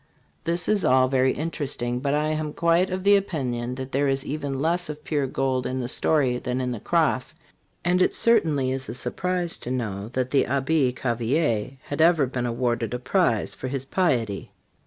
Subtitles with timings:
[0.45, 4.25] This is all very interesting, but I am quite of the opinion that there is
[4.25, 7.35] even less of pure gold in the story than in the cross;
[7.85, 12.47] and it certainly is a surprise to know that the Abbe Cavelier had ever been
[12.47, 14.49] awarded a prize for his piety.